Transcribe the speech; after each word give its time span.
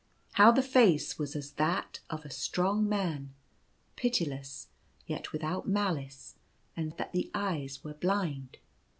How 0.31 0.49
the 0.51 0.63
face 0.63 1.19
was 1.19 1.35
as 1.35 1.51
that 1.51 1.99
of 2.09 2.25
a 2.25 2.31
strong 2.31 2.89
man, 2.89 3.35
pitiless, 3.95 4.69
yet 5.05 5.31
without 5.31 5.67
malice; 5.67 6.37
and 6.75 6.97
that 6.97 7.11
the 7.11 7.29
eyes 7.35 7.83
were 7.83 7.93
blind. 7.93 8.57